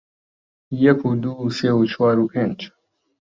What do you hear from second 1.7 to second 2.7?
و چوار و پێنج